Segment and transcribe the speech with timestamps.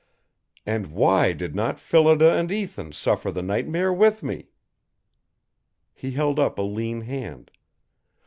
[0.65, 4.47] And why did not Phillida and Ethan suffer the nightmare with me?"
[5.93, 7.51] He held up a lean hand.